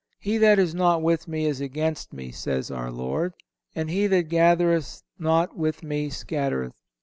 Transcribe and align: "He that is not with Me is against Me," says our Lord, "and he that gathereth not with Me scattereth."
"He 0.19 0.39
that 0.39 0.57
is 0.57 0.73
not 0.73 1.03
with 1.03 1.27
Me 1.27 1.45
is 1.45 1.61
against 1.61 2.11
Me," 2.11 2.31
says 2.31 2.71
our 2.71 2.89
Lord, 2.91 3.35
"and 3.75 3.87
he 3.87 4.07
that 4.07 4.29
gathereth 4.29 5.03
not 5.19 5.55
with 5.55 5.83
Me 5.83 6.09
scattereth." 6.09 6.73